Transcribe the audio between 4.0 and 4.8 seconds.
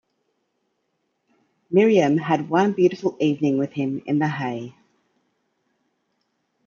in the hay.